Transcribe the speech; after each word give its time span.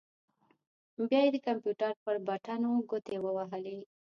بيا 1.07 1.19
يې 1.25 1.29
د 1.33 1.37
کمپيوټر 1.47 1.91
پر 2.03 2.15
بټنو 2.27 2.71
ګوتې 2.89 3.15
ووهلې. 3.21 3.79